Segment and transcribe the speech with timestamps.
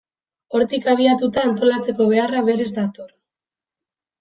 [0.59, 3.15] Hortik abiatuta, antolatzeko beharra berez dator.